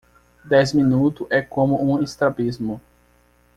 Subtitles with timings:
[0.43, 2.81] Dez minutos é como um estrabismo